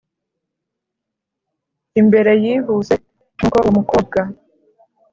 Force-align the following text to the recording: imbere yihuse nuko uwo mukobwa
imbere 1.99 2.31
yihuse 2.43 2.93
nuko 3.37 3.57
uwo 3.61 3.71
mukobwa 3.77 4.19